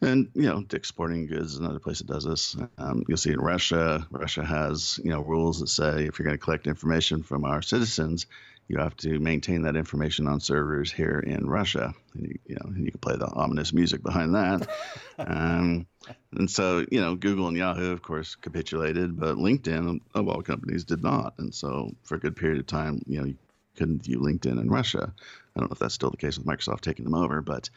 [0.00, 2.56] And you know, Dick's Sporting Goods is another place that does this.
[2.78, 6.36] Um, you'll see in Russia, Russia has you know rules that say if you're going
[6.36, 8.26] to collect information from our citizens,
[8.68, 11.94] you have to maintain that information on servers here in Russia.
[12.14, 14.68] And you, you know, you can play the ominous music behind that.
[15.18, 15.86] um,
[16.32, 20.84] and so, you know, Google and Yahoo, of course, capitulated, but LinkedIn, of all companies,
[20.84, 21.34] did not.
[21.38, 23.36] And so, for a good period of time, you know, you
[23.76, 25.12] couldn't view LinkedIn in Russia.
[25.54, 27.70] I don't know if that's still the case with Microsoft taking them over, but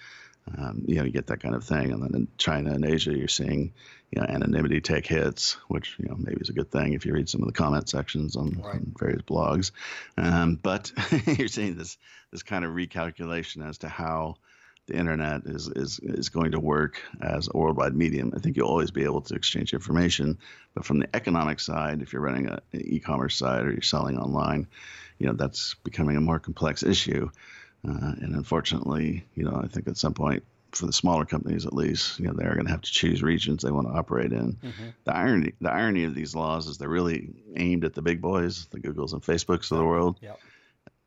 [0.57, 1.91] um, you know, you get that kind of thing.
[1.91, 3.73] And then in China and Asia, you're seeing,
[4.11, 7.13] you know, anonymity take hits, which, you know, maybe is a good thing if you
[7.13, 8.75] read some of the comment sections on, right.
[8.75, 9.71] on various blogs.
[10.17, 10.91] Um, but
[11.37, 11.97] you're seeing this,
[12.31, 14.37] this kind of recalculation as to how
[14.87, 18.33] the internet is, is, is going to work as a worldwide medium.
[18.35, 20.39] I think you'll always be able to exchange information,
[20.73, 24.17] but from the economic side, if you're running a, an e-commerce site or you're selling
[24.17, 24.67] online,
[25.19, 27.29] you know, that's becoming a more complex issue.
[27.87, 31.73] Uh, and unfortunately, you know, I think at some point, for the smaller companies at
[31.73, 34.53] least, you know, they're going to have to choose regions they want to operate in.
[34.53, 34.89] Mm-hmm.
[35.03, 38.67] The irony, the irony of these laws is they're really aimed at the big boys,
[38.67, 40.19] the Googles and Facebooks of the world.
[40.21, 40.39] Yep.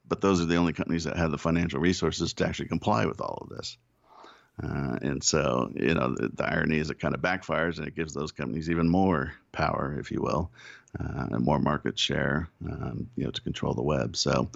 [0.08, 3.20] But those are the only companies that have the financial resources to actually comply with
[3.20, 3.76] all of this.
[4.62, 7.96] Uh, and so, you know, the, the, irony is it kind of backfires and it
[7.96, 10.50] gives those companies even more power, if you will,
[11.00, 14.14] uh, and more market share, um, you know, to control the web.
[14.14, 14.50] So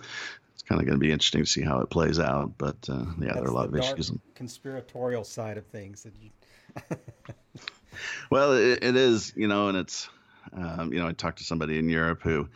[0.69, 2.55] kind of going to be interesting to see how it plays out.
[2.59, 4.13] But uh, yeah, That's there are a lot of issues.
[4.35, 6.31] Conspiratorial side of things that you.
[8.31, 10.09] well, it, it is, you know, and it's,
[10.53, 12.49] um, you know, I talked to somebody in Europe who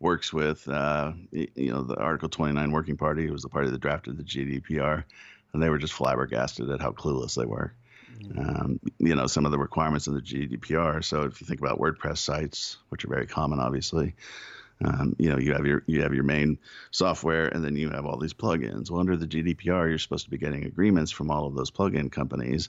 [0.00, 3.80] works with, uh, you know, the Article 29 Working Party, who was the party that
[3.80, 5.04] drafted the GDPR,
[5.52, 7.72] and they were just flabbergasted at how clueless they were.
[8.20, 8.38] Mm-hmm.
[8.38, 11.04] Um, you know, some of the requirements of the GDPR.
[11.04, 14.14] So if you think about WordPress sites, which are very common, obviously,
[14.84, 16.58] um, you know, you have your you have your main
[16.90, 18.90] software, and then you have all these plugins.
[18.90, 22.12] Well, under the GDPR, you're supposed to be getting agreements from all of those plugin
[22.12, 22.68] companies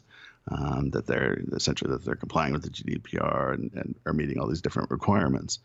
[0.49, 4.47] um, that they're essentially that they're complying with the GDPR and, and are meeting all
[4.47, 5.59] these different requirements,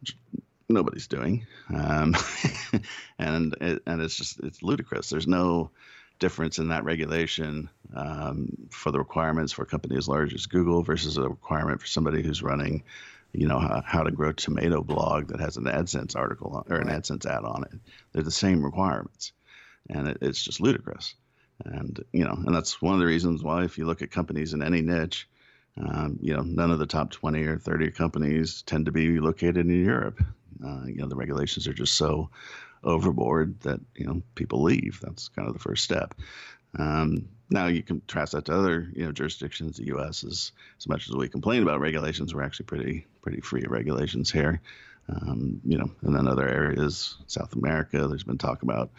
[0.00, 0.16] which
[0.68, 2.14] nobody's doing, um,
[3.18, 5.10] and it, and it's just it's ludicrous.
[5.10, 5.70] There's no
[6.20, 10.82] difference in that regulation um, for the requirements for a company as large as Google
[10.82, 12.84] versus a requirement for somebody who's running
[13.32, 16.80] you know how, how to grow tomato blog that has an AdSense article on, or
[16.80, 17.78] an AdSense ad on it.
[18.12, 19.32] They're the same requirements,
[19.88, 21.14] and it, it's just ludicrous.
[21.64, 24.54] And you know, and that's one of the reasons why if you look at companies
[24.54, 25.28] in any niche,
[25.76, 29.58] um, you know, none of the top 20 or 30 companies tend to be located
[29.58, 30.22] in Europe.
[30.64, 32.30] Uh, you know, the regulations are just so
[32.82, 35.00] overboard that you know people leave.
[35.02, 36.14] That's kind of the first step.
[36.78, 39.76] Um, now you can contrast that to other you know jurisdictions.
[39.76, 40.24] The U.S.
[40.24, 44.30] is as much as we complain about regulations, we're actually pretty pretty free of regulations
[44.30, 44.60] here.
[45.08, 48.90] Um, you know, and then other areas, South America, there's been talk about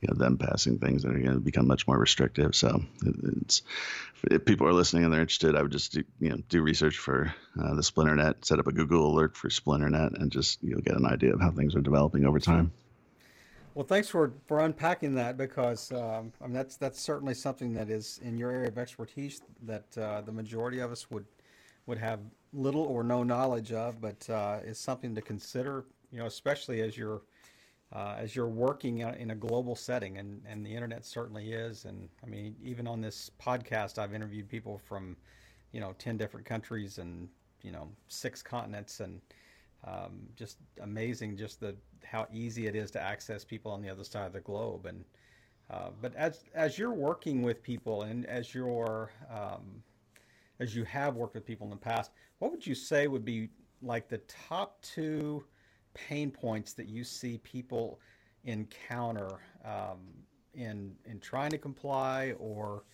[0.00, 2.54] you know them passing things that are going to become much more restrictive.
[2.56, 3.62] So it's
[4.24, 6.98] if people are listening and they're interested, I would just do, you know do research
[6.98, 10.80] for uh, the Splinternet, set up a Google alert for Splinternet, and just you know
[10.80, 12.72] get an idea of how things are developing over time.
[13.74, 17.88] Well, thanks for, for unpacking that because um, I mean that's that's certainly something that
[17.88, 21.24] is in your area of expertise that uh, the majority of us would
[21.86, 22.18] would have
[22.52, 25.84] little or no knowledge of, but uh, is something to consider.
[26.10, 27.22] You know, especially as you're
[27.92, 31.84] uh, as you're working in a global setting, and, and the internet certainly is.
[31.84, 35.16] And I mean, even on this podcast, I've interviewed people from
[35.70, 37.28] you know ten different countries and
[37.62, 39.20] you know six continents and
[39.84, 44.04] um, just amazing just the how easy it is to access people on the other
[44.04, 44.86] side of the globe.
[44.86, 45.04] And
[45.70, 49.82] uh, but as as you're working with people and as you're um,
[50.58, 53.48] as you have worked with people in the past what would you say would be
[53.82, 55.44] like the top two
[55.94, 58.00] pain points that you see people
[58.44, 59.98] encounter um,
[60.54, 62.34] in in trying to comply?
[62.38, 62.84] Or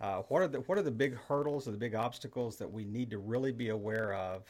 [0.00, 2.84] uh, what are the what are the big hurdles or the big obstacles that we
[2.84, 4.44] need to really be aware of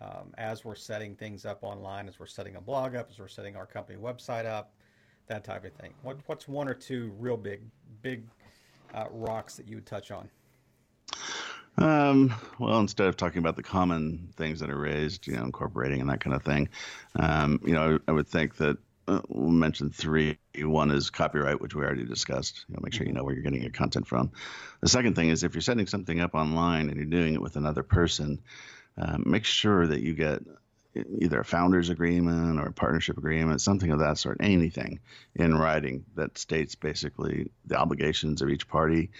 [0.00, 3.28] um, as we're setting things up online, as we're setting a blog up, as we're
[3.28, 4.72] setting our company website up,
[5.26, 5.92] that type of thing.
[6.02, 7.60] What, what's one or two real big,
[8.02, 8.24] big
[8.94, 10.28] uh, rocks that you would touch on?
[11.78, 16.00] Um, well, instead of talking about the common things that are raised, you know, incorporating
[16.00, 16.68] and that kind of thing,
[17.16, 20.38] um, you know, I, would think that uh, we'll mention three.
[20.58, 22.64] One is copyright, which we already discussed.
[22.68, 24.32] You know, make sure you know where you're getting your content from.
[24.80, 27.54] The second thing is if you're setting something up online and you're doing it with
[27.54, 28.40] another person,
[28.98, 30.42] um, make sure that you get
[31.20, 35.00] either a founders agreement or a partnership agreement, something of that sort, anything
[35.34, 39.10] in writing that states basically the obligations of each party,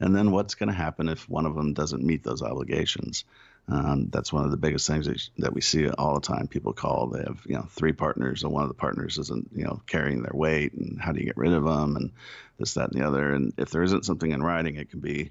[0.00, 3.24] and then what's going to happen if one of them doesn't meet those obligations.
[3.68, 6.48] Um, that's one of the biggest things that, that we see all the time.
[6.48, 9.64] People call, they have, you know, three partners and one of the partners isn't, you
[9.64, 12.10] know, carrying their weight and how do you get rid of them and
[12.58, 13.32] this, that, and the other.
[13.32, 15.30] And if there isn't something in writing, it can be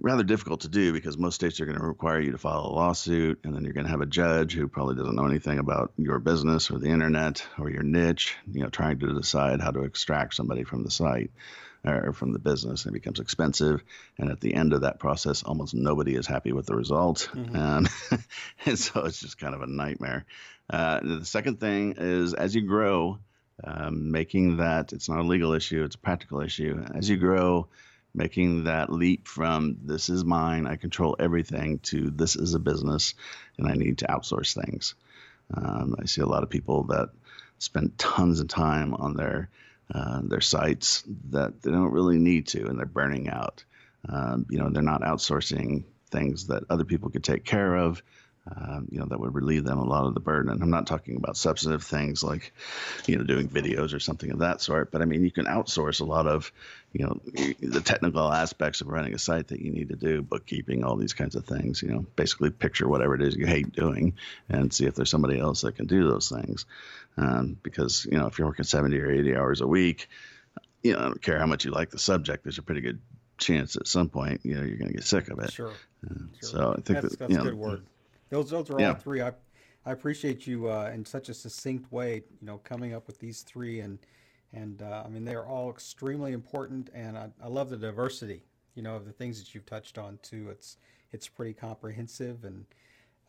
[0.00, 2.72] rather difficult to do because most states are going to require you to file a
[2.72, 5.92] lawsuit and then you're going to have a judge who probably doesn't know anything about
[5.96, 9.84] your business or the internet or your niche, you know, trying to decide how to
[9.84, 11.30] extract somebody from the site
[11.84, 12.84] or from the business.
[12.84, 13.82] and It becomes expensive,
[14.18, 17.56] and at the end of that process, almost nobody is happy with the result, mm-hmm.
[17.56, 17.88] and,
[18.66, 20.26] and so it's just kind of a nightmare.
[20.68, 23.18] Uh, the second thing is as you grow,
[23.64, 26.84] um, making that it's not a legal issue; it's a practical issue.
[26.94, 27.68] As you grow,
[28.14, 33.14] making that leap from this is mine, I control everything, to this is a business,
[33.58, 34.94] and I need to outsource things.
[35.54, 37.10] Um, I see a lot of people that
[37.58, 39.50] spend tons of time on their
[39.92, 43.64] uh, their sites that they don't really need to, and they're burning out.
[44.08, 48.02] Um, you know, they're not outsourcing things that other people could take care of.
[48.56, 50.50] Um, you know, that would relieve them a lot of the burden.
[50.50, 52.52] And I'm not talking about substantive things like,
[53.06, 56.00] you know, doing videos or something of that sort, but I mean, you can outsource
[56.00, 56.50] a lot of,
[56.92, 57.20] you know,
[57.60, 61.12] the technical aspects of running a site that you need to do, bookkeeping, all these
[61.12, 61.82] kinds of things.
[61.82, 64.14] You know, basically picture whatever it is you hate doing
[64.48, 66.66] and see if there's somebody else that can do those things.
[67.16, 70.08] Um, because, you know, if you're working 70 or 80 hours a week,
[70.82, 73.00] you know, I don't care how much you like the subject, there's a pretty good
[73.38, 75.52] chance at some point, you know, you're going to get sick of it.
[75.52, 75.72] Sure.
[76.04, 76.24] Uh, sure.
[76.40, 77.86] So I think that's, that, that's you know, a good word.
[78.30, 78.90] Those those are yeah.
[78.90, 79.20] all three.
[79.22, 79.32] I
[79.84, 82.22] I appreciate you uh, in such a succinct way.
[82.40, 83.98] You know, coming up with these three, and
[84.52, 88.42] and uh, I mean they are all extremely important, and I, I love the diversity.
[88.74, 90.48] You know, of the things that you've touched on too.
[90.50, 90.76] It's
[91.12, 92.64] it's pretty comprehensive, and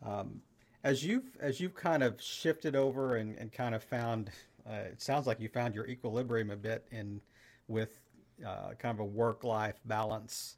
[0.04, 0.40] um,
[0.84, 4.30] as you've as you've kind of shifted over and, and kind of found,
[4.68, 7.20] uh, it sounds like you found your equilibrium a bit in
[7.68, 8.00] with
[8.46, 10.56] uh, kind of a work life balance.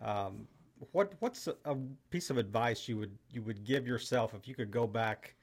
[0.00, 0.46] Um,
[0.92, 1.76] what what's a, a,
[2.10, 5.34] piece of advice you would you would give yourself if you could go back,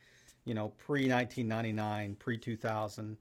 [0.46, 3.18] you know, pre 1999, pre 2000,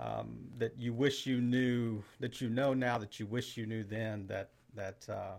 [0.00, 3.84] um, that you wish you knew that you know now that you wish you knew
[3.84, 5.34] then that that uh,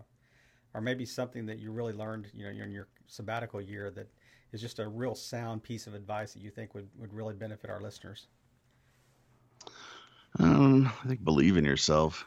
[0.74, 4.08] or maybe something that you really learned, you know, in your sabbatical year that
[4.52, 7.70] is just a real sound piece of advice that you think would, would really benefit
[7.70, 8.26] our listeners?
[10.38, 12.24] Um, I think believe in yourself.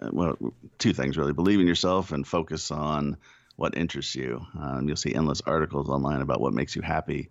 [0.00, 0.36] Uh, well,
[0.78, 3.16] two things really: believe in yourself and focus on
[3.56, 4.40] what interests you.
[4.58, 7.30] Um, you'll see endless articles online about what makes you happy.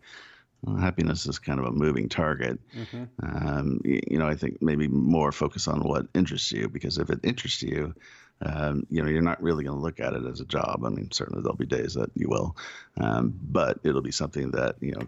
[0.62, 2.60] Well, happiness is kind of a moving target.
[2.76, 3.04] Mm-hmm.
[3.24, 7.10] Um, you, you, know, I think maybe more focus on what interests you because if
[7.10, 7.96] it interests you,
[8.42, 10.84] um, you know, you're not really going to look at it as a job.
[10.86, 12.56] I mean, certainly there'll be days that you will,
[12.98, 15.08] um, but it'll be something that you know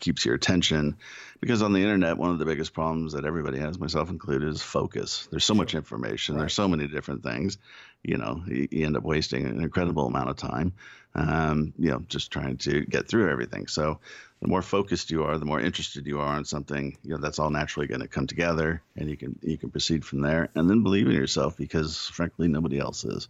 [0.00, 0.96] keeps your attention
[1.40, 4.60] because on the internet one of the biggest problems that everybody has myself included is
[4.60, 6.40] focus there's so much information right.
[6.40, 7.56] there's so many different things
[8.02, 10.74] you know you, you, end up wasting an incredible amount of time
[11.14, 13.66] um, you know just trying to get through everything.
[13.66, 14.00] So
[14.40, 17.38] the more focused you are the more interested you are in something you know that's
[17.38, 20.48] all naturally going to come together and you can you can proceed from there.
[20.54, 23.28] And then believe in yourself because frankly nobody else is.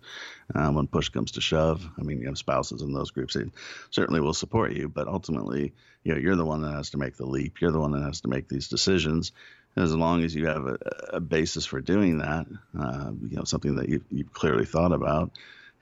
[0.55, 3.45] Um, when push comes to shove i mean you have spouses in those groups they
[3.91, 7.17] certainly will support you but ultimately you know you're the one that has to make
[7.17, 7.61] the leap.
[7.61, 9.33] You're the one that has to make these decisions.
[9.77, 10.79] And as long as you have a,
[11.15, 12.47] a basis for doing that
[12.79, 15.33] uh, you know something that you've, you've clearly thought about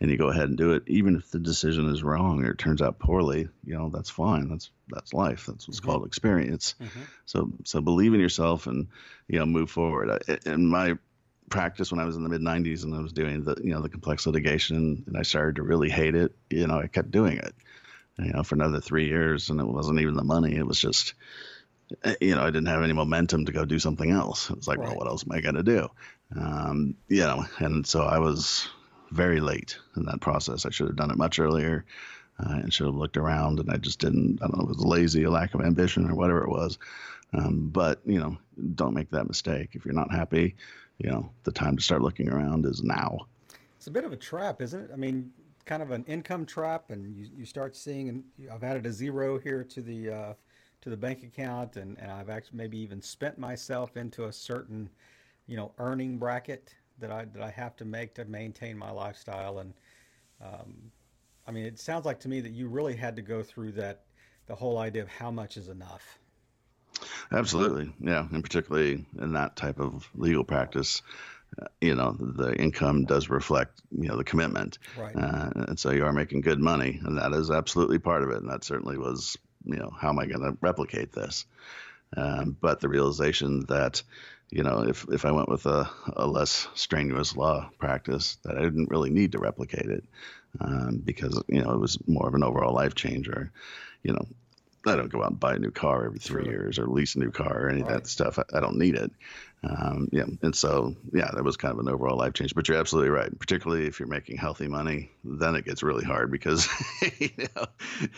[0.02, 2.58] and you go ahead and do it even if the decision is wrong or it
[2.58, 5.90] turns out poorly you know that's fine that's that's life that's what's mm-hmm.
[5.90, 7.02] called experience mm-hmm.
[7.24, 8.88] so so believe in yourself and
[9.28, 10.98] you know move forward in my
[11.48, 13.80] practice when I was in the mid 90s and I was doing the you know
[13.80, 17.38] the complex litigation and I started to really hate it you know I kept doing
[17.38, 17.54] it
[18.18, 20.54] you know, for another three years, and it wasn't even the money.
[20.54, 21.14] It was just,
[22.04, 24.50] eh, you know, I didn't have any momentum to go do something else.
[24.50, 24.88] It was like, right.
[24.88, 25.88] well, what else am I going to do?
[26.36, 28.68] Um, you know, and so I was
[29.12, 30.66] very late in that process.
[30.66, 31.84] I should have done it much earlier
[32.40, 34.40] uh, and should have looked around, and I just didn't.
[34.42, 36.78] I don't know it was lazy, a lack of ambition, or whatever it was.
[37.34, 38.36] Um, but you know,
[38.74, 39.70] don't make that mistake.
[39.72, 40.56] If you're not happy,
[40.98, 43.26] you know, the time to start looking around is now.
[43.76, 44.90] It's a bit of a trap, isn't it?
[44.92, 45.30] I mean,
[45.64, 49.38] kind of an income trap, and you, you start seeing, and I've added a zero
[49.38, 50.32] here to the uh,
[50.82, 54.90] to the bank account, and, and I've actually maybe even spent myself into a certain,
[55.46, 59.58] you know, earning bracket that I that I have to make to maintain my lifestyle.
[59.58, 59.74] And
[60.42, 60.90] um,
[61.46, 64.04] I mean, it sounds like to me that you really had to go through that,
[64.46, 66.18] the whole idea of how much is enough.
[67.30, 71.02] Absolutely, yeah, and particularly in that type of legal practice,
[71.80, 75.14] you know the income does reflect you know the commitment right.
[75.16, 78.38] uh, and so you are making good money and that is absolutely part of it
[78.38, 81.44] and that certainly was you know how am i going to replicate this
[82.16, 84.02] um, but the realization that
[84.52, 88.60] you know if, if i went with a, a less strenuous law practice that i
[88.60, 90.04] didn't really need to replicate it
[90.60, 93.52] um, because you know it was more of an overall life changer.
[94.02, 94.26] You know,
[94.86, 96.52] I don't go out and buy a new car every three sure.
[96.52, 97.92] years or lease a new car or any right.
[97.92, 98.38] of that stuff.
[98.38, 99.10] I, I don't need it.
[99.64, 102.54] Um, yeah, and so yeah, that was kind of an overall life change.
[102.54, 103.36] But you're absolutely right.
[103.38, 106.68] Particularly if you're making healthy money, then it gets really hard because
[107.18, 107.66] you know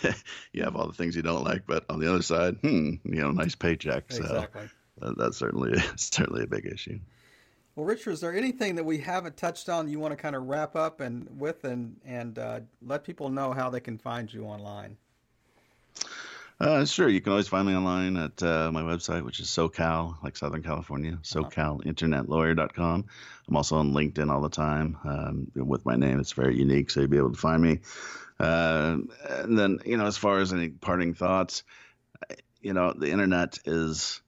[0.53, 3.21] you have all the things you don't like, but on the other side, hmm, you
[3.21, 4.05] know, nice paycheck.
[4.07, 4.63] Exactly.
[4.63, 6.99] that, that's certainly certainly a big issue.
[7.77, 10.45] Well, Richard, is there anything that we haven't touched on you want to kind of
[10.45, 14.45] wrap up and with and and uh, let people know how they can find you
[14.45, 14.97] online?
[16.61, 17.09] Uh, sure.
[17.09, 20.63] You can always find me online at uh, my website, which is SoCal, like Southern
[20.63, 21.43] California, uh-huh.
[21.43, 23.05] SoCalInternetLawyer.com.
[23.49, 26.21] I'm also on LinkedIn all the time um, with my name.
[26.21, 27.81] It's very unique, so you'll be able to find me.
[28.39, 31.65] Uh, and then, you know, as far as any parting thoughts,
[32.63, 34.23] you know, the internet is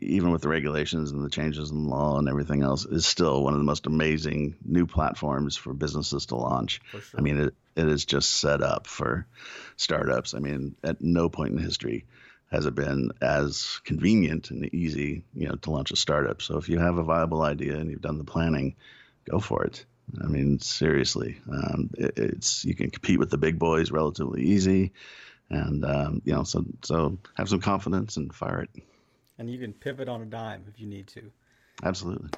[0.00, 3.52] even with the regulations and the changes in law and everything else, is still one
[3.52, 6.80] of the most amazing new platforms for businesses to launch.
[6.90, 7.00] Sure.
[7.16, 9.26] I mean, it, it is just set up for
[9.76, 10.34] startups.
[10.34, 12.06] I mean, at no point in history
[12.50, 16.40] has it been as convenient and easy, you know, to launch a startup.
[16.40, 18.74] So if you have a viable idea and you've done the planning,
[19.30, 19.84] go for it.
[20.22, 24.92] I mean, seriously, um, it, it's you can compete with the big boys relatively easy,
[25.50, 28.82] and um, you know, so so have some confidence and fire it
[29.38, 31.30] and you can pivot on a dime if you need to.
[31.84, 32.30] Absolutely.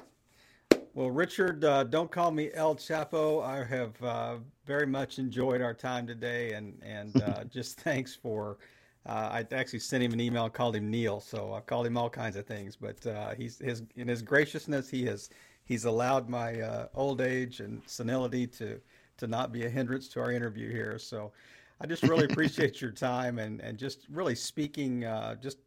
[0.93, 3.43] Well, Richard, uh, don't call me El Chapo.
[3.43, 4.35] I have uh,
[4.65, 8.57] very much enjoyed our time today, and and uh, just thanks for.
[9.05, 12.09] Uh, I actually sent him an email, called him Neil, so I've called him all
[12.09, 12.75] kinds of things.
[12.75, 15.29] But uh, he's his in his graciousness, he has
[15.63, 18.79] he's allowed my uh, old age and senility to
[19.17, 20.99] to not be a hindrance to our interview here.
[20.99, 21.31] So
[21.79, 25.01] I just really appreciate your time and and just really speaking
[25.41, 25.57] just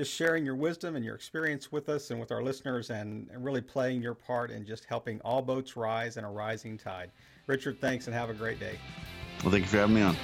[0.00, 3.44] just sharing your wisdom and your experience with us and with our listeners and, and
[3.44, 7.10] really playing your part in just helping all boats rise in a rising tide.
[7.46, 8.78] Richard, thanks and have a great day.
[9.42, 10.16] Well, thank you for having me on.